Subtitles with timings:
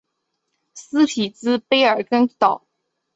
[0.73, 2.65] 斯匹兹卑尔根岛。